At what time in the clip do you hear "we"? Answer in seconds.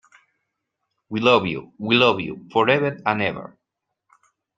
1.09-1.19, 1.77-1.93